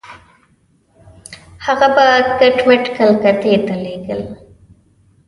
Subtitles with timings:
[1.65, 2.05] هغه به
[2.39, 4.21] کټ مټ کلکتې ته لېږل.